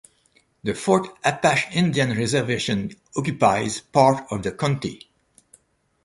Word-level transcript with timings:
The 0.63 0.73
Fort 0.73 1.15
Apache 1.23 1.75
Indian 1.77 2.17
Reservation 2.17 2.89
occupies 3.15 3.81
part 3.81 4.25
of 4.31 4.41
the 4.41 4.51
county. 4.51 5.07